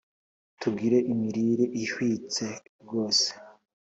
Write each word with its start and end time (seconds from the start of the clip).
Tugire 0.59 0.97
imirire 1.13 1.65
ihwitse 1.81 2.47
rwose 2.81 3.27